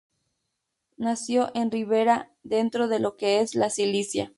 [0.97, 4.29] Nació en Ribera, dentro de lo que es la Sicilia.